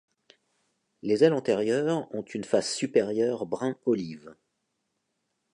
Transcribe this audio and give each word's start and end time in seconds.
Les 1.03 1.23
ailes 1.23 1.33
antérieures 1.35 2.09
ont 2.11 2.23
une 2.23 2.43
face 2.43 2.73
supérieure 2.73 3.45
brun-olive. 3.45 4.35